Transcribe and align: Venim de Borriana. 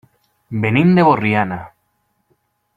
Venim 0.63 0.95
de 0.99 1.05
Borriana. 1.09 1.61